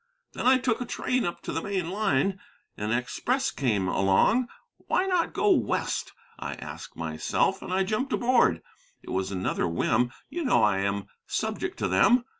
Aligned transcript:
Then 0.33 0.47
I 0.47 0.57
took 0.57 0.81
a 0.81 0.85
train 0.87 1.25
up 1.25 1.43
to 1.43 1.51
the 1.51 1.61
main 1.61 1.91
line. 1.91 2.39
An 2.75 2.91
express 2.91 3.51
came 3.51 3.87
along. 3.87 4.47
'Why 4.87 5.05
not 5.05 5.31
go 5.31 5.51
West?' 5.51 6.11
I 6.39 6.55
asked 6.55 6.95
myself, 6.95 7.61
and 7.61 7.71
I 7.71 7.83
jumped 7.83 8.11
aboard. 8.11 8.63
It 9.03 9.11
was 9.11 9.31
another 9.31 9.67
whim 9.67 10.11
you 10.27 10.43
know 10.43 10.63
I 10.63 10.79
am 10.79 11.05
subject 11.27 11.77
to 11.77 11.87
them. 11.87 12.23